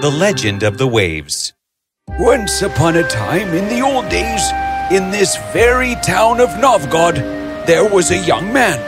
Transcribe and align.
The 0.00 0.16
Legend 0.18 0.62
of 0.62 0.78
the 0.78 0.86
Waves 0.86 1.52
Once 2.18 2.62
upon 2.62 2.96
a 2.96 3.06
time 3.06 3.48
in 3.48 3.68
the 3.68 3.82
old 3.82 4.08
days, 4.08 4.50
in 4.90 5.10
this 5.10 5.36
very 5.52 5.94
town 5.96 6.40
of 6.40 6.58
Novgorod, 6.58 7.16
there 7.66 7.86
was 7.86 8.10
a 8.12 8.16
young 8.16 8.50
man. 8.50 8.78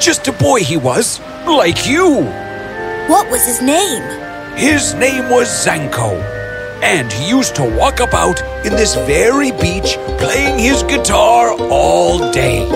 Just 0.00 0.28
a 0.28 0.32
boy 0.32 0.60
he 0.60 0.76
was, 0.76 1.18
like 1.48 1.84
you. 1.84 2.22
What 3.08 3.28
was 3.28 3.44
his 3.44 3.60
name? 3.60 4.04
His 4.56 4.94
name 4.94 5.28
was 5.30 5.48
Zanko, 5.48 6.22
and 6.80 7.12
he 7.12 7.28
used 7.28 7.56
to 7.56 7.64
walk 7.76 7.98
about 7.98 8.40
in 8.64 8.76
this 8.76 8.94
very 8.94 9.50
beach 9.50 9.98
playing 10.18 10.60
his 10.60 10.84
guitar 10.84 11.60
all 11.72 12.30
day. 12.30 12.68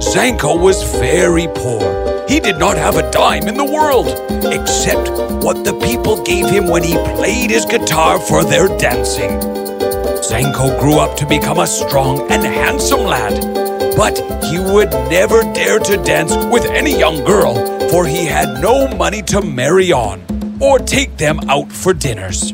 Zanko 0.00 0.60
was 0.60 0.82
very 0.98 1.48
poor. 1.54 2.09
He 2.30 2.38
did 2.38 2.58
not 2.58 2.76
have 2.76 2.94
a 2.94 3.10
dime 3.10 3.48
in 3.48 3.56
the 3.56 3.64
world, 3.64 4.06
except 4.52 5.10
what 5.44 5.64
the 5.64 5.76
people 5.84 6.22
gave 6.22 6.48
him 6.48 6.68
when 6.68 6.84
he 6.84 6.94
played 7.16 7.50
his 7.50 7.64
guitar 7.64 8.20
for 8.20 8.44
their 8.44 8.68
dancing. 8.78 9.30
Zanko 10.22 10.78
grew 10.78 11.00
up 11.00 11.16
to 11.16 11.26
become 11.26 11.58
a 11.58 11.66
strong 11.66 12.20
and 12.30 12.44
handsome 12.44 13.00
lad, 13.00 13.34
but 13.96 14.16
he 14.44 14.60
would 14.60 14.92
never 15.10 15.42
dare 15.54 15.80
to 15.80 15.96
dance 16.04 16.32
with 16.52 16.66
any 16.66 16.96
young 16.96 17.24
girl, 17.24 17.56
for 17.90 18.06
he 18.06 18.26
had 18.26 18.62
no 18.62 18.86
money 18.94 19.22
to 19.22 19.42
marry 19.42 19.90
on 19.90 20.22
or 20.60 20.78
take 20.78 21.16
them 21.16 21.40
out 21.50 21.72
for 21.72 21.92
dinners. 21.92 22.52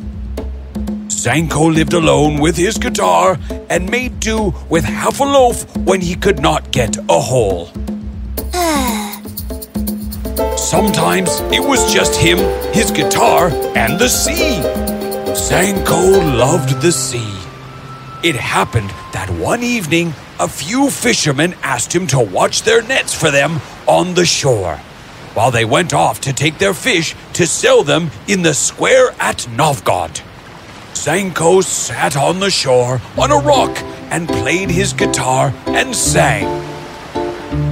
Zanko 1.09 1.71
lived 1.71 1.93
alone 1.93 2.39
with 2.41 2.57
his 2.57 2.79
guitar 2.79 3.39
and 3.69 3.91
made 3.91 4.21
do 4.21 4.55
with 4.71 4.85
half 4.85 5.21
a 5.21 5.25
loaf 5.25 5.77
when 5.77 6.01
he 6.01 6.15
could 6.15 6.41
not 6.41 6.73
get 6.73 6.97
a 7.11 7.21
whole. 7.21 7.69
Sometimes 10.77 11.41
it 11.55 11.67
was 11.67 11.91
just 11.91 12.15
him, 12.15 12.37
his 12.75 12.91
guitar, 12.91 13.49
and 13.75 13.99
the 13.99 14.11
sea. 14.11 14.61
Zanko 15.33 16.37
loved 16.37 16.83
the 16.83 16.93
sea. 16.93 17.35
It 18.23 18.35
happened 18.35 18.91
that 19.15 19.31
one 19.41 19.63
evening, 19.63 20.13
a 20.39 20.47
few 20.47 20.91
fishermen 20.91 21.55
asked 21.63 21.95
him 21.95 22.07
to 22.09 22.21
watch 22.21 22.61
their 22.65 22.83
nets 22.83 23.15
for 23.15 23.31
them 23.31 23.59
on 23.87 24.13
the 24.13 24.27
shore, 24.27 24.77
while 25.33 25.51
they 25.51 25.65
went 25.65 25.95
off 25.95 26.21
to 26.21 26.35
take 26.35 26.59
their 26.59 26.75
fish 26.75 27.17
to 27.33 27.47
sell 27.47 27.83
them 27.83 28.11
in 28.29 28.43
the 28.43 28.53
square 28.53 29.15
at 29.19 29.49
Novgorod. 29.49 30.21
Zanko 30.93 31.65
sat 31.65 32.19
on 32.19 32.39
the 32.39 32.51
shore 32.51 33.01
on 33.17 33.31
a 33.31 33.39
rock 33.39 33.75
and 34.11 34.29
played 34.29 34.69
his 34.69 34.93
guitar 34.93 35.55
and 35.69 35.97
sang. 35.97 36.76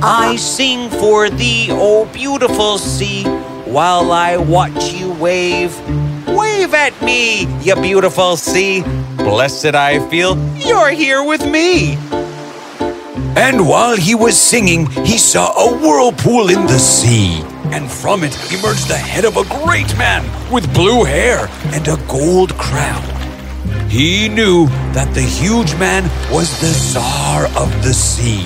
I 0.02 0.36
sing 0.36 0.90
for 0.90 1.30
thee, 1.30 1.68
O 1.70 2.04
beautiful 2.06 2.78
sea, 2.78 3.24
while 3.64 4.12
I 4.12 4.36
watch 4.36 4.92
you 4.92 5.12
wave. 5.12 5.74
Wave 6.26 6.74
at 6.74 7.00
me, 7.02 7.46
you 7.62 7.74
beautiful 7.76 8.36
sea. 8.36 8.82
Blessed 9.16 9.74
I 9.74 10.06
feel 10.08 10.36
you're 10.56 10.90
here 10.90 11.22
with 11.22 11.46
me. 11.46 11.96
And 13.36 13.66
while 13.68 13.96
he 13.96 14.14
was 14.14 14.36
singing, 14.36 14.86
he 15.04 15.18
saw 15.18 15.52
a 15.56 15.76
whirlpool 15.76 16.50
in 16.50 16.66
the 16.66 16.78
sea. 16.78 17.42
And 17.72 17.90
from 17.90 18.22
it 18.22 18.34
emerged 18.52 18.86
the 18.88 18.96
head 18.96 19.24
of 19.24 19.36
a 19.36 19.44
great 19.64 19.96
man 19.98 20.22
with 20.52 20.72
blue 20.72 21.02
hair 21.04 21.48
and 21.72 21.88
a 21.88 21.96
gold 22.06 22.56
crown. 22.56 23.02
He 23.88 24.28
knew 24.28 24.66
that 24.92 25.12
the 25.14 25.22
huge 25.22 25.74
man 25.76 26.04
was 26.30 26.48
the 26.60 26.72
Tsar 26.72 27.46
of 27.56 27.70
the 27.82 27.94
sea. 27.94 28.44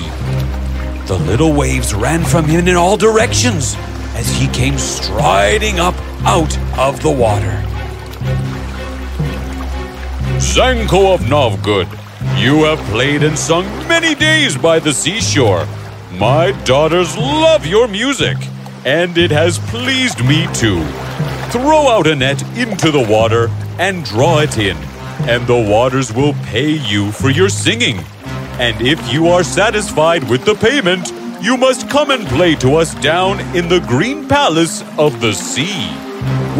The 1.09 1.17
little 1.17 1.53
waves 1.53 1.95
ran 1.95 2.23
from 2.23 2.45
him 2.45 2.67
in 2.67 2.75
all 2.75 2.95
directions 2.95 3.75
as 4.13 4.29
he 4.29 4.47
came 4.49 4.77
striding 4.77 5.79
up 5.79 5.95
out 6.23 6.55
of 6.77 7.01
the 7.01 7.09
water. 7.09 7.65
Zanko 10.37 11.11
of 11.11 11.27
Novgorod, 11.27 11.87
you 12.37 12.63
have 12.65 12.77
played 12.91 13.23
and 13.23 13.35
sung 13.35 13.65
many 13.87 14.13
days 14.13 14.55
by 14.55 14.77
the 14.77 14.93
seashore. 14.93 15.67
My 16.11 16.51
daughters 16.63 17.17
love 17.17 17.65
your 17.65 17.87
music, 17.87 18.37
and 18.85 19.17
it 19.17 19.31
has 19.31 19.57
pleased 19.57 20.23
me 20.23 20.45
too. 20.53 20.85
Throw 21.49 21.87
out 21.87 22.05
a 22.05 22.15
net 22.15 22.39
into 22.55 22.91
the 22.91 23.07
water 23.09 23.49
and 23.79 24.05
draw 24.05 24.41
it 24.41 24.59
in, 24.59 24.77
and 25.27 25.47
the 25.47 25.55
waters 25.55 26.13
will 26.13 26.33
pay 26.43 26.69
you 26.69 27.11
for 27.11 27.31
your 27.31 27.49
singing. 27.49 27.97
And 28.59 28.85
if 28.85 29.13
you 29.13 29.29
are 29.29 29.41
satisfied 29.41 30.29
with 30.29 30.43
the 30.43 30.53
payment, 30.53 31.13
you 31.41 31.55
must 31.55 31.89
come 31.89 32.11
and 32.11 32.27
play 32.27 32.55
to 32.55 32.75
us 32.75 32.93
down 32.95 33.39
in 33.55 33.69
the 33.69 33.79
green 33.79 34.27
palace 34.27 34.83
of 34.97 35.21
the 35.21 35.31
sea. 35.31 35.87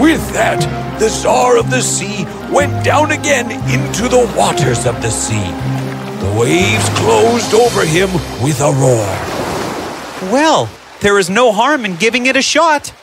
With 0.01 0.23
that, 0.31 0.61
the 0.97 1.09
Tsar 1.09 1.57
of 1.57 1.69
the 1.69 1.81
sea 1.81 2.23
went 2.49 2.85
down 2.85 3.11
again 3.11 3.51
into 3.69 4.07
the 4.07 4.33
waters 4.37 4.85
of 4.85 5.01
the 5.01 5.11
sea. 5.11 5.51
The 6.23 6.39
waves 6.39 6.87
closed 6.99 7.53
over 7.53 7.85
him 7.85 8.13
with 8.41 8.61
a 8.61 8.71
roar. 8.71 10.31
Well, 10.31 10.69
there 11.01 11.19
is 11.19 11.29
no 11.29 11.51
harm 11.51 11.83
in 11.83 11.97
giving 11.97 12.27
it 12.27 12.37
a 12.37 12.41
shot. 12.41 12.93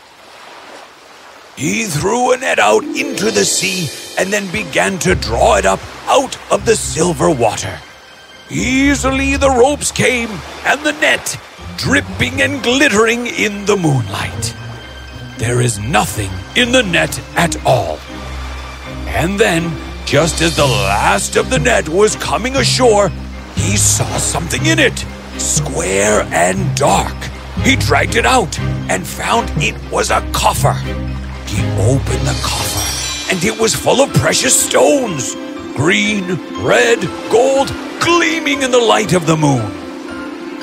He 1.54 1.84
threw 1.84 2.32
a 2.32 2.38
net 2.38 2.58
out 2.58 2.84
into 2.84 3.30
the 3.30 3.44
sea 3.44 3.90
and 4.18 4.32
then 4.32 4.50
began 4.50 4.98
to 5.00 5.14
draw 5.14 5.56
it 5.56 5.66
up 5.66 5.80
out 6.06 6.38
of 6.50 6.64
the 6.64 6.76
silver 6.76 7.30
water. 7.30 7.78
Easily 8.50 9.36
the 9.36 9.50
ropes 9.50 9.90
came 9.90 10.28
and 10.64 10.80
the 10.86 10.92
net, 10.92 11.36
dripping 11.76 12.42
and 12.42 12.62
glittering 12.62 13.26
in 13.26 13.64
the 13.66 13.76
moonlight. 13.76 14.54
There 15.36 15.60
is 15.60 15.80
nothing 15.80 16.30
in 16.54 16.70
the 16.70 16.84
net 16.84 17.20
at 17.36 17.56
all. 17.66 17.98
And 19.08 19.38
then, 19.38 19.76
just 20.06 20.42
as 20.42 20.54
the 20.54 20.64
last 20.64 21.34
of 21.34 21.50
the 21.50 21.58
net 21.58 21.88
was 21.88 22.14
coming 22.16 22.54
ashore, 22.54 23.08
he 23.56 23.76
saw 23.76 24.16
something 24.16 24.64
in 24.66 24.78
it, 24.78 25.04
square 25.38 26.22
and 26.30 26.76
dark. 26.76 27.16
He 27.64 27.74
dragged 27.74 28.14
it 28.14 28.26
out 28.26 28.56
and 28.88 29.04
found 29.04 29.50
it 29.60 29.74
was 29.90 30.10
a 30.10 30.20
coffer. 30.32 30.74
He 31.48 31.62
opened 31.80 32.26
the 32.26 32.38
coffer, 32.44 33.32
and 33.32 33.42
it 33.42 33.58
was 33.58 33.74
full 33.74 34.00
of 34.00 34.14
precious 34.14 34.54
stones 34.54 35.34
green, 35.76 36.24
red, 36.64 36.98
gold, 37.30 37.70
gleaming 38.00 38.62
in 38.62 38.70
the 38.70 38.78
light 38.80 39.12
of 39.12 39.26
the 39.26 39.36
moon. 39.36 39.64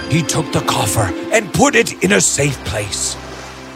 He 0.09 0.21
took 0.21 0.51
the 0.51 0.61
coffer 0.61 1.11
and 1.31 1.53
put 1.53 1.75
it 1.75 2.03
in 2.03 2.13
a 2.13 2.21
safe 2.21 2.57
place. 2.65 3.15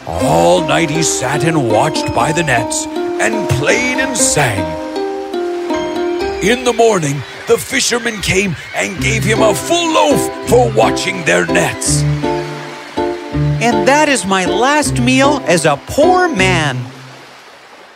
All 0.06 0.66
night 0.66 0.90
he 0.90 1.02
sat 1.02 1.44
and 1.44 1.68
watched 1.68 2.14
by 2.14 2.32
the 2.32 2.42
nets 2.42 2.86
and 2.86 3.48
played 3.50 3.98
and 3.98 4.16
sang. 4.16 4.64
In 6.42 6.64
the 6.64 6.72
morning, 6.72 7.16
the 7.48 7.58
fishermen 7.58 8.20
came 8.20 8.54
and 8.76 9.02
gave 9.02 9.24
him 9.24 9.42
a 9.42 9.54
full 9.54 9.92
loaf 9.92 10.48
for 10.48 10.70
watching 10.72 11.24
their 11.24 11.46
nets. 11.46 12.02
And 13.60 13.88
that 13.88 14.08
is 14.08 14.24
my 14.24 14.44
last 14.44 15.00
meal 15.00 15.42
as 15.46 15.64
a 15.64 15.76
poor 15.88 16.28
man. 16.28 16.76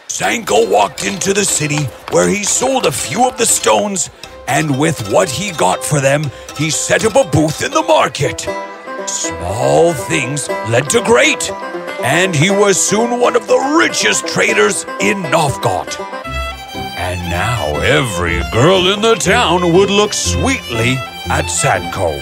Zanko 0.09 0.69
walked 0.69 1.05
into 1.05 1.33
the 1.33 1.45
city 1.45 1.85
where 2.11 2.29
he 2.29 2.45
sold 2.45 2.85
a 2.85 2.93
few 2.93 3.29
of 3.29 3.39
the 3.39 3.47
stones, 3.47 4.11
and 4.53 4.79
with 4.79 5.11
what 5.11 5.31
he 5.31 5.51
got 5.51 5.83
for 5.83 5.99
them, 5.99 6.31
he 6.59 6.69
set 6.69 7.07
up 7.07 7.17
a 7.17 7.25
booth 7.31 7.65
in 7.65 7.71
the 7.71 7.83
market. 7.83 8.43
Small 9.09 9.95
things 9.95 10.47
led 10.69 10.91
to 10.91 11.01
great, 11.01 11.51
and 12.03 12.37
he 12.37 12.51
was 12.51 12.77
soon 12.79 13.19
one 13.19 13.35
of 13.35 13.47
the 13.47 13.77
richest 13.79 14.29
traders 14.29 14.85
in 15.01 15.23
Novgorod. 15.23 15.97
And 16.99 17.19
now 17.31 17.77
every 17.81 18.43
girl 18.53 18.93
in 18.93 19.01
the 19.01 19.15
town 19.15 19.73
would 19.73 19.91
look 19.91 20.13
sweetly 20.13 20.97
at 21.31 21.47
Zanko. 21.47 22.21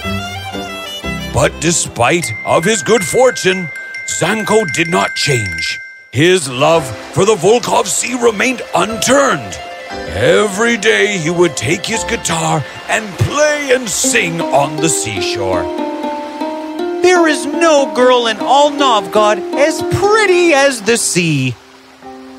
But 1.33 1.51
despite 1.59 2.31
of 2.45 2.63
his 2.63 2.81
good 2.81 3.03
fortune, 3.03 3.67
Zanko 4.07 4.71
did 4.73 4.89
not 4.89 5.15
change. 5.15 5.81
His 6.13 6.49
love 6.49 6.85
for 7.13 7.25
the 7.25 7.35
Volkhov 7.35 7.87
Sea 7.87 8.15
remained 8.23 8.61
unturned. 8.73 9.59
Every 9.91 10.77
day 10.77 11.17
he 11.17 11.29
would 11.29 11.57
take 11.57 11.85
his 11.85 12.03
guitar 12.05 12.63
and 12.87 13.07
play 13.19 13.71
and 13.73 13.89
sing 13.89 14.39
on 14.39 14.77
the 14.77 14.87
seashore. 14.87 15.63
There 17.01 17.27
is 17.27 17.45
no 17.45 17.93
girl 17.93 18.27
in 18.27 18.37
all 18.39 18.69
Novgorod 18.69 19.39
as 19.55 19.81
pretty 19.95 20.53
as 20.53 20.81
the 20.81 20.97
sea. 20.97 21.55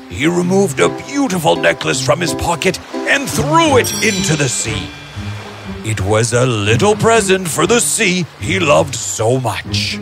He 0.09 0.25
removed 0.25 0.79
a 0.79 0.89
beautiful 1.05 1.55
necklace 1.55 2.03
from 2.03 2.21
his 2.21 2.33
pocket 2.33 2.79
and 2.93 3.29
threw 3.29 3.77
it 3.77 3.91
into 4.03 4.35
the 4.35 4.49
sea. 4.49 4.87
It 5.83 6.01
was 6.01 6.33
a 6.33 6.45
little 6.45 6.95
present 6.95 7.47
for 7.47 7.67
the 7.67 7.81
sea 7.81 8.25
he 8.39 8.59
loved 8.59 8.95
so 8.95 9.39
much. 9.39 9.97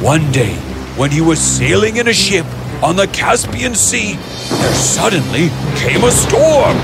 One 0.00 0.30
day, 0.30 0.54
when 0.96 1.10
he 1.10 1.20
was 1.20 1.40
sailing 1.40 1.96
in 1.96 2.08
a 2.08 2.12
ship 2.12 2.46
on 2.84 2.96
the 2.96 3.06
Caspian 3.08 3.74
Sea, 3.74 4.14
there 4.14 4.74
suddenly 4.74 5.48
came 5.76 6.04
a 6.04 6.10
storm. 6.10 6.76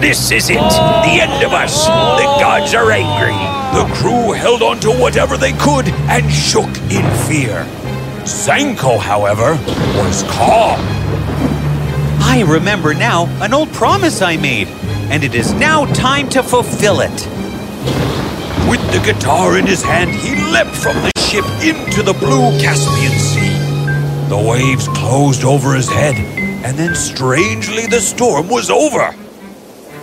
This 0.00 0.32
is 0.32 0.50
it. 0.50 0.56
The 0.56 1.18
end 1.22 1.44
of 1.44 1.52
us. 1.52 1.86
The 1.86 2.24
gods 2.40 2.74
are 2.74 2.90
angry. 2.90 3.32
The 3.78 3.94
crew 3.94 4.32
held 4.32 4.60
on 4.62 4.80
to 4.80 4.90
whatever 4.90 5.36
they 5.36 5.52
could 5.52 5.88
and 6.10 6.28
shook 6.30 6.68
in 6.90 7.04
fear. 7.28 7.64
Zanko, 8.24 8.98
however, 8.98 9.52
was 10.02 10.24
calm. 10.24 10.80
I 12.24 12.44
remember 12.46 12.94
now 12.94 13.26
an 13.40 13.54
old 13.54 13.72
promise 13.72 14.20
I 14.20 14.36
made, 14.36 14.66
and 15.12 15.22
it 15.22 15.34
is 15.34 15.52
now 15.52 15.86
time 15.94 16.28
to 16.30 16.42
fulfill 16.42 17.00
it. 17.00 17.28
With 18.68 18.80
the 18.92 19.00
guitar 19.04 19.58
in 19.58 19.66
his 19.66 19.82
hand, 19.82 20.10
he 20.10 20.34
leapt 20.52 20.74
from 20.74 20.96
the 20.96 21.10
ship 21.20 21.44
into 21.62 22.02
the 22.02 22.14
blue 22.14 22.50
Caspian 22.60 23.12
Sea. 23.12 23.51
The 24.32 24.38
waves 24.38 24.88
closed 24.88 25.44
over 25.44 25.74
his 25.74 25.90
head, 25.90 26.14
and 26.64 26.74
then 26.78 26.94
strangely 26.94 27.84
the 27.84 28.00
storm 28.00 28.48
was 28.48 28.70
over. 28.70 29.14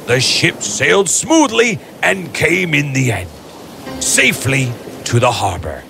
The 0.05 0.19
ship 0.19 0.61
sailed 0.61 1.09
smoothly 1.09 1.79
and 2.03 2.31
came 2.31 2.75
in 2.75 2.93
the 2.93 3.11
end, 3.11 3.29
safely 3.99 4.71
to 5.05 5.19
the 5.19 5.31
harbor. 5.31 5.83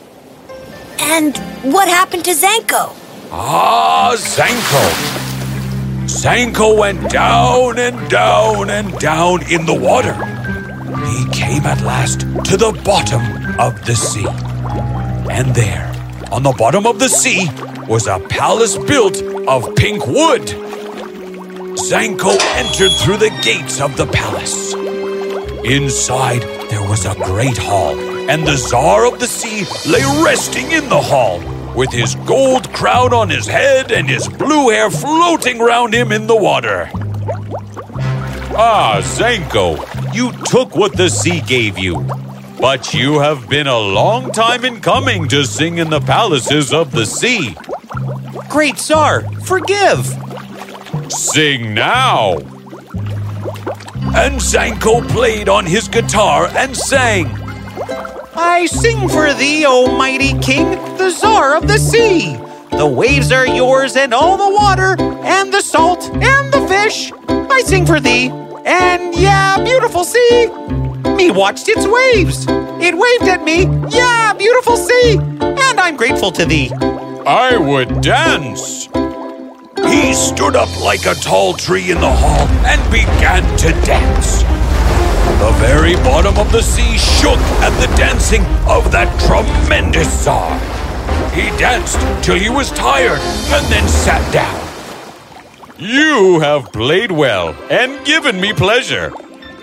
And 1.02 1.38
what 1.64 1.90
happened 1.90 2.24
to 2.24 2.32
Zanko? 2.32 2.96
Ah, 3.30 4.16
Zanko. 4.16 4.86
Zanko 6.08 6.78
went 6.78 7.10
down 7.10 7.78
and 7.78 8.10
down 8.10 8.70
and 8.70 8.98
down 9.00 9.52
in 9.52 9.66
the 9.66 9.76
water. 9.76 10.16
He 11.12 11.30
came 11.38 11.66
at 11.66 11.82
last 11.82 12.22
to 12.46 12.56
the 12.56 12.72
bottom 12.86 13.22
of 13.60 13.86
the 13.86 13.96
sea. 13.96 14.28
And 15.30 15.54
there, 15.54 15.92
on 16.32 16.44
the 16.44 16.54
bottom 16.58 16.88
of 16.88 17.00
the 17.00 17.10
sea, 17.10 17.50
was 17.90 18.06
a 18.06 18.20
palace 18.30 18.78
built 18.78 19.20
of 19.48 19.76
pink 19.76 20.06
wood. 20.06 20.44
Zanko 21.90 22.38
entered 22.56 22.92
through 22.92 23.18
the 23.18 23.36
gates 23.42 23.82
of 23.82 23.98
the 23.98 24.06
palace. 24.06 24.76
Inside, 25.66 26.44
there 26.70 26.88
was 26.88 27.08
a 27.08 27.16
great 27.16 27.58
hall, 27.58 28.00
and 28.30 28.46
the 28.46 28.58
Tsar 28.58 29.08
of 29.08 29.20
the 29.20 29.26
Sea 29.26 29.66
lay 29.90 30.04
resting 30.24 30.72
in 30.72 30.88
the 30.88 31.02
hall, 31.02 31.42
with 31.76 31.92
his 31.92 32.14
gold 32.28 32.72
crown 32.74 33.12
on 33.12 33.28
his 33.28 33.48
head 33.48 33.92
and 33.92 34.08
his 34.08 34.28
blue 34.28 34.70
hair 34.70 34.92
floating 34.92 35.58
round 35.58 35.92
him 35.92 36.12
in 36.12 36.28
the 36.28 36.36
water. 36.36 36.92
Ah, 38.56 39.02
Zanko, 39.02 39.78
you 40.14 40.32
took 40.46 40.76
what 40.76 40.96
the 40.96 41.10
sea 41.10 41.42
gave 41.42 41.80
you. 41.80 42.06
But 42.60 42.94
you 42.94 43.20
have 43.20 43.50
been 43.50 43.68
a 43.68 43.80
long 43.80 44.32
time 44.32 44.66
in 44.66 44.82
coming 44.82 45.28
to 45.30 45.46
sing 45.46 45.78
in 45.78 45.90
the 45.90 46.02
palaces 46.02 46.74
of 46.74 46.92
the 46.92 47.06
sea. 47.06 47.56
Great 48.50 48.78
Tsar, 48.78 49.22
forgive! 49.44 50.06
Sing 51.10 51.74
now! 51.76 52.38
And 54.16 54.42
Zanko 54.42 55.08
played 55.08 55.48
on 55.48 55.68
his 55.68 55.88
guitar 55.88 56.50
and 56.58 56.76
sang. 56.76 57.28
I 58.36 58.66
sing 58.66 59.08
for 59.08 59.34
thee, 59.36 59.66
O 59.68 59.96
mighty 59.96 60.38
king, 60.40 60.72
the 60.98 61.12
Tsar 61.12 61.56
of 61.56 61.68
the 61.68 61.78
sea. 61.78 62.38
The 62.72 62.88
waves 62.88 63.32
are 63.32 63.46
yours, 63.46 63.96
and 63.96 64.16
all 64.16 64.36
the 64.36 64.56
water, 64.56 64.96
and 65.24 65.54
the 65.54 65.62
salt, 65.62 66.10
and 66.10 66.52
the 66.52 66.68
fish. 66.68 67.12
I 67.30 67.62
sing 67.62 67.86
for 67.86 68.00
thee, 68.00 68.30
and 68.66 69.14
yeah, 69.16 69.64
beautiful 69.64 70.04
sea. 70.04 70.48
Me 71.16 71.30
watched 71.30 71.70
its 71.70 71.86
waves. 71.86 72.46
It 72.82 72.96
waved 72.98 73.30
at 73.30 73.44
me, 73.44 73.66
yeah, 73.90 74.34
beautiful 74.34 74.76
sea. 74.76 75.18
And 75.20 75.80
I'm 75.80 75.98
grateful 75.98 76.32
to 76.32 76.46
thee. 76.46 76.72
I 77.30 77.58
would 77.58 78.02
dance. 78.02 78.88
He 79.86 80.14
stood 80.16 80.56
up 80.56 80.82
like 80.82 81.06
a 81.06 81.14
tall 81.14 81.54
tree 81.54 81.92
in 81.92 82.02
the 82.02 82.10
hall 82.10 82.48
and 82.66 82.82
began 82.92 83.44
to 83.60 83.70
dance. 83.86 84.42
The 85.38 85.54
very 85.60 85.94
bottom 85.98 86.40
of 86.40 86.52
the 86.52 86.64
sea 86.64 86.98
shook 86.98 87.38
at 87.62 87.70
the 87.80 87.96
dancing 87.96 88.42
of 88.68 88.92
that 88.92 89.14
tremendous 89.28 90.12
Tsar. 90.24 90.58
He 91.30 91.56
danced 91.60 92.00
till 92.26 92.40
he 92.40 92.50
was 92.50 92.72
tired 92.72 93.22
and 93.22 93.64
then 93.68 93.88
sat 93.88 94.26
down. 94.34 94.60
You 95.78 96.40
have 96.40 96.74
played 96.74 97.12
well 97.12 97.56
and 97.70 98.04
given 98.08 98.42
me 98.42 98.54
pleasure. 98.54 99.14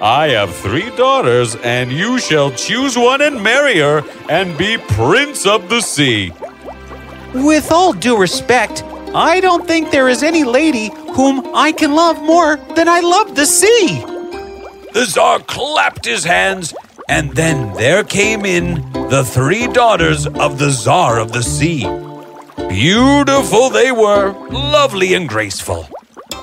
I 0.01 0.29
have 0.29 0.55
three 0.55 0.95
daughters, 0.95 1.57
and 1.57 1.91
you 1.91 2.21
shall 2.21 2.53
choose 2.53 2.97
one 2.97 3.23
and 3.23 3.43
marry 3.43 3.79
her 3.79 4.05
and 4.29 4.57
be 4.57 4.79
Prince 4.79 5.47
of 5.47 5.69
the 5.69 5.81
Sea. 5.81 6.33
With 7.35 7.71
all 7.71 7.93
due 7.93 8.17
respect, 8.19 8.83
I 9.15 9.41
don't 9.41 9.67
think 9.67 9.91
there 9.91 10.09
is 10.09 10.23
any 10.23 10.45
lady 10.45 10.91
whom 11.15 11.55
I 11.55 11.73
can 11.73 11.95
love 11.95 12.23
more 12.23 12.57
than 12.75 12.89
I 12.89 13.01
love 13.01 13.35
the 13.35 13.47
sea. 13.47 14.01
The 14.93 15.07
Tsar 15.07 15.41
clapped 15.41 16.05
his 16.05 16.25
hands, 16.25 16.75
and 17.09 17.33
then 17.33 17.73
there 17.75 18.05
came 18.05 18.45
in 18.45 18.91
the 19.11 19.25
three 19.25 19.67
daughters 19.69 20.27
of 20.27 20.59
the 20.59 20.71
Tsar 20.71 21.19
of 21.19 21.33
the 21.33 21.43
Sea. 21.43 21.85
Beautiful 22.69 23.71
they 23.71 23.93
were, 23.93 24.33
lovely 24.51 25.15
and 25.15 25.29
graceful. 25.29 25.89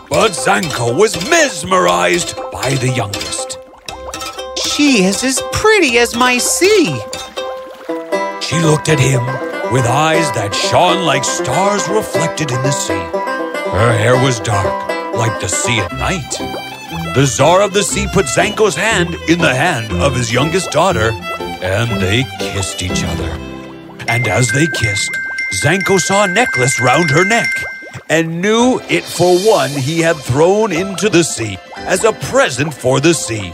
But 0.09 0.31
Zanko 0.31 0.97
was 0.99 1.15
mesmerized 1.29 2.35
by 2.51 2.75
the 2.75 2.89
youngest. 2.89 3.57
She 4.57 5.03
is 5.03 5.23
as 5.23 5.41
pretty 5.51 5.97
as 5.97 6.15
my 6.15 6.37
sea. 6.37 6.99
She 8.41 8.59
looked 8.59 8.89
at 8.89 8.99
him 8.99 9.52
with 9.73 9.87
eyes 9.87 10.31
that 10.33 10.53
shone 10.53 11.03
like 11.03 11.23
stars 11.23 11.89
reflected 11.89 12.51
in 12.51 12.61
the 12.61 12.69
sea. 12.69 12.93
Her 13.73 13.97
hair 13.97 14.23
was 14.23 14.39
dark, 14.39 14.87
like 15.15 15.41
the 15.41 15.47
sea 15.47 15.79
at 15.79 15.91
night. 15.93 16.29
The 17.15 17.25
Tsar 17.25 17.63
of 17.63 17.73
the 17.73 17.81
Sea 17.81 18.05
put 18.13 18.27
Zanko's 18.27 18.75
hand 18.75 19.15
in 19.27 19.39
the 19.39 19.55
hand 19.55 19.91
of 19.91 20.15
his 20.15 20.31
youngest 20.31 20.69
daughter, 20.69 21.09
and 21.63 21.89
they 21.99 22.23
kissed 22.37 22.83
each 22.83 23.03
other. 23.03 23.31
And 24.07 24.27
as 24.27 24.51
they 24.51 24.67
kissed, 24.67 25.09
Zanko 25.63 25.99
saw 25.99 26.25
a 26.25 26.27
necklace 26.27 26.79
round 26.79 27.09
her 27.09 27.25
neck 27.25 27.49
and 28.09 28.41
knew 28.41 28.79
it 28.89 29.03
for 29.03 29.39
one 29.39 29.71
he 29.71 30.01
had 30.01 30.17
thrown 30.17 30.71
into 30.71 31.09
the 31.09 31.23
sea 31.23 31.57
as 31.77 32.03
a 32.03 32.13
present 32.13 32.75
for 32.75 32.99
the 32.99 33.15
sea. 33.15 33.51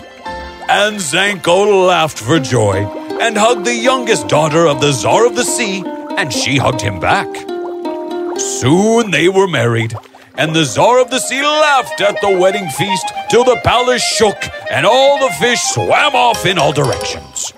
And 0.68 0.98
Zanko 0.98 1.88
laughed 1.88 2.20
for 2.20 2.40
joy 2.40 2.86
and 3.22 3.38
hugged 3.38 3.66
the 3.66 3.74
youngest 3.74 4.28
daughter 4.28 4.68
of 4.68 4.82
the 4.82 4.92
Tsar 4.92 5.26
of 5.26 5.38
the 5.38 5.46
Sea, 5.46 5.82
and 6.20 6.34
she 6.34 6.58
hugged 6.58 6.82
him 6.82 7.00
back. 7.00 7.34
Soon 8.38 9.10
they 9.10 9.30
were 9.30 9.48
married, 9.48 9.96
and 10.36 10.54
the 10.54 10.66
Tsar 10.66 11.00
of 11.00 11.10
the 11.10 11.20
Sea 11.20 11.42
laughed 11.42 12.02
at 12.02 12.20
the 12.20 12.38
wedding 12.38 12.68
feast 12.72 13.08
till 13.30 13.46
the 13.46 13.60
palace 13.64 14.04
shook 14.04 14.38
and 14.70 14.86
all 14.86 15.18
the 15.18 15.34
fish 15.36 15.62
swam 15.62 16.16
off 16.16 16.46
in 16.46 16.58
all 16.58 16.74
directions. 16.74 17.54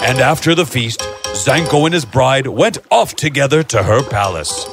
And 0.00 0.18
after 0.18 0.54
the 0.54 0.64
feast, 0.64 1.00
Zanko 1.44 1.84
and 1.84 1.92
his 1.92 2.06
bride 2.06 2.46
went 2.46 2.78
off 2.90 3.16
together 3.16 3.62
to 3.64 3.82
her 3.82 4.02
palace. 4.02 4.66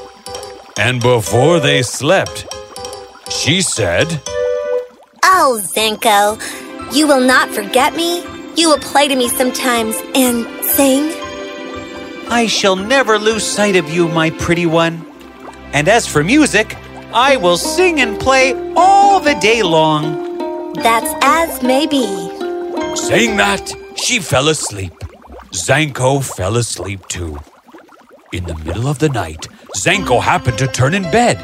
And 0.77 1.01
before 1.01 1.60
they 1.60 1.84
slept, 1.84 2.48
she 3.30 3.62
said, 3.62 4.22
Oh, 5.24 5.60
Zanko, 5.62 6.39
you 6.96 7.08
will 7.08 7.20
not 7.22 7.50
forget 7.50 7.94
me? 7.94 8.24
You 8.56 8.70
will 8.70 8.80
play 8.80 9.10
to 9.10 9.15
me 9.18 9.27
sometimes 9.27 9.98
and 10.15 10.48
sing? 10.63 11.21
I 12.31 12.47
shall 12.47 12.77
never 12.77 13.19
lose 13.19 13.43
sight 13.45 13.75
of 13.75 13.89
you, 13.89 14.07
my 14.07 14.29
pretty 14.29 14.65
one. 14.65 15.05
And 15.73 15.89
as 15.89 16.07
for 16.07 16.23
music, 16.23 16.77
I 17.13 17.35
will 17.35 17.57
sing 17.57 18.00
and 18.00 18.17
play 18.17 18.53
all 18.73 19.19
the 19.19 19.35
day 19.35 19.63
long. 19.63 20.73
That's 20.75 21.13
as 21.21 21.61
may 21.61 21.85
be. 21.88 22.05
Saying 22.95 23.35
that, 23.35 23.73
she 23.97 24.19
fell 24.19 24.47
asleep. 24.47 24.93
Zanko 25.51 26.23
fell 26.23 26.55
asleep 26.55 27.05
too. 27.09 27.38
In 28.31 28.45
the 28.45 28.55
middle 28.59 28.88
of 28.88 29.00
the 29.00 29.09
night, 29.09 29.50
Zanko 29.75 30.21
happened 30.21 30.57
to 30.59 30.67
turn 30.67 30.93
in 30.93 31.03
bed, 31.03 31.38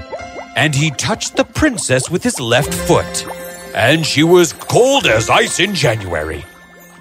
and 0.56 0.74
he 0.74 0.92
touched 0.92 1.36
the 1.36 1.44
princess 1.44 2.10
with 2.10 2.24
his 2.24 2.40
left 2.40 2.74
foot. 2.74 3.28
And 3.76 4.06
she 4.06 4.24
was 4.24 4.54
cold 4.54 5.06
as 5.06 5.30
ice 5.30 5.60
in 5.60 5.76
January. 5.76 6.46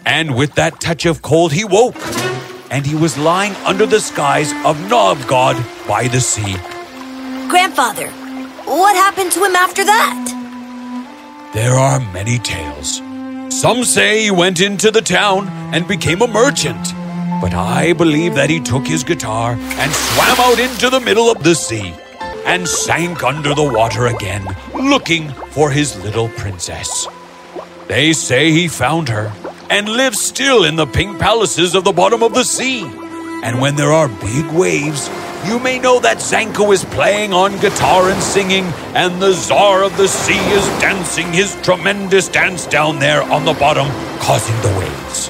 And 0.04 0.34
with 0.34 0.56
that 0.56 0.80
touch 0.80 1.06
of 1.06 1.22
cold, 1.22 1.52
he 1.52 1.64
woke, 1.64 1.94
and 2.70 2.86
he 2.86 2.94
was 2.94 3.16
lying 3.16 3.54
under 3.64 3.86
the 3.86 4.00
skies 4.00 4.52
of 4.64 4.78
Novgorod 4.88 5.56
by 5.86 6.08
the 6.08 6.20
sea. 6.20 6.56
Grandfather, 7.48 8.08
what 8.64 8.96
happened 8.96 9.32
to 9.32 9.44
him 9.44 9.54
after 9.54 9.84
that? 9.84 11.50
There 11.54 11.74
are 11.74 12.00
many 12.12 12.38
tales. 12.38 13.00
Some 13.54 13.84
say 13.84 14.24
he 14.24 14.30
went 14.30 14.60
into 14.60 14.90
the 14.90 15.00
town 15.00 15.48
and 15.72 15.86
became 15.86 16.20
a 16.20 16.26
merchant, 16.26 16.92
but 17.40 17.54
I 17.54 17.92
believe 17.92 18.34
that 18.34 18.50
he 18.50 18.60
took 18.60 18.86
his 18.86 19.04
guitar 19.04 19.52
and 19.52 19.92
swam 19.92 20.40
out 20.40 20.58
into 20.58 20.90
the 20.90 21.00
middle 21.00 21.30
of 21.30 21.42
the 21.42 21.54
sea 21.54 21.94
and 22.44 22.68
sank 22.68 23.22
under 23.22 23.54
the 23.54 23.62
water 23.62 24.06
again, 24.06 24.44
looking 24.74 25.30
for 25.50 25.70
his 25.70 26.00
little 26.02 26.28
princess. 26.30 27.08
They 27.88 28.12
say 28.12 28.50
he 28.50 28.68
found 28.68 29.08
her 29.08 29.32
and 29.70 29.88
live 29.88 30.14
still 30.14 30.64
in 30.64 30.76
the 30.76 30.86
pink 30.86 31.18
palaces 31.18 31.74
of 31.74 31.84
the 31.84 31.92
bottom 31.92 32.22
of 32.22 32.34
the 32.34 32.44
sea. 32.44 32.82
And 33.44 33.60
when 33.60 33.76
there 33.76 33.92
are 33.92 34.08
big 34.08 34.46
waves, 34.52 35.08
you 35.46 35.58
may 35.58 35.78
know 35.78 36.00
that 36.00 36.18
Zanko 36.18 36.72
is 36.72 36.84
playing 36.84 37.32
on 37.32 37.58
guitar 37.60 38.10
and 38.10 38.22
singing, 38.22 38.64
and 38.94 39.20
the 39.20 39.32
Tsar 39.32 39.84
of 39.84 39.96
the 39.96 40.08
Sea 40.08 40.38
is 40.52 40.66
dancing 40.80 41.32
his 41.32 41.54
tremendous 41.62 42.28
dance 42.28 42.66
down 42.66 42.98
there 42.98 43.22
on 43.22 43.44
the 43.44 43.52
bottom, 43.54 43.86
causing 44.18 44.56
the 44.62 44.78
waves. 44.78 45.28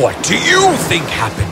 What 0.00 0.22
do 0.24 0.34
you 0.34 0.72
think 0.88 1.04
happened? 1.04 1.50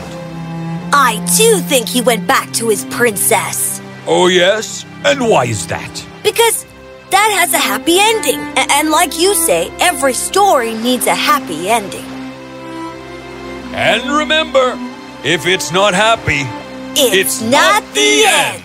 I 0.93 1.15
too 1.37 1.59
think 1.59 1.89
he 1.89 2.01
went 2.01 2.27
back 2.27 2.51
to 2.53 2.69
his 2.69 2.85
princess. 2.85 3.81
Oh, 4.07 4.27
yes? 4.27 4.85
And 5.03 5.27
why 5.27 5.45
is 5.45 5.67
that? 5.67 6.07
Because 6.23 6.65
that 7.11 7.29
has 7.39 7.53
a 7.53 7.57
happy 7.57 7.97
ending. 7.99 8.39
And 8.57 8.89
like 8.89 9.19
you 9.19 9.35
say, 9.35 9.71
every 9.79 10.13
story 10.13 10.73
needs 10.73 11.07
a 11.07 11.15
happy 11.15 11.69
ending. 11.69 12.05
And 13.73 14.03
remember, 14.09 14.77
if 15.23 15.45
it's 15.45 15.71
not 15.71 15.93
happy, 15.93 16.43
It's, 16.93 17.41
not, 17.41 17.83
the 17.93 18.23
end. 18.25 18.63